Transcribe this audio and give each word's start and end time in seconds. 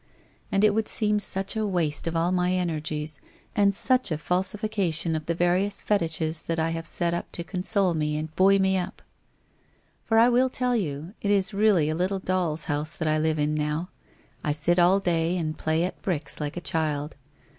And 0.51 0.63
it 0.63 0.73
would 0.73 0.87
seem 0.87 1.19
such 1.19 1.55
a 1.55 1.63
waste 1.63 2.07
of 2.07 2.15
all 2.15 2.31
my 2.31 2.53
energies, 2.53 3.19
and 3.55 3.75
such 3.75 4.09
a 4.09 4.17
falsification 4.17 5.15
of 5.15 5.27
the 5.27 5.35
various 5.35 5.83
fetiches 5.83 6.41
that 6.47 6.57
I 6.57 6.71
have 6.71 6.87
set 6.87 7.13
up 7.13 7.31
to 7.33 7.43
console 7.43 7.93
me 7.93 8.17
and 8.17 8.35
buoy 8.35 8.57
me 8.57 8.77
up. 8.79 9.03
For 10.03 10.17
I 10.17 10.27
will 10.27 10.49
tell 10.49 10.75
you, 10.75 11.13
it 11.21 11.29
is 11.29 11.53
really 11.53 11.87
a 11.87 11.93
little 11.93 12.17
doll's 12.17 12.63
house 12.63 12.95
that 12.95 13.07
I 13.07 13.19
live 13.19 13.37
in 13.37 13.53
now. 13.53 13.89
I 14.43 14.53
sit 14.53 14.79
all 14.79 14.99
day 14.99 15.37
and 15.37 15.55
play 15.55 15.83
at 15.83 16.01
bricks 16.01 16.41
like 16.41 16.57
a 16.57 16.61
child. 16.61 17.15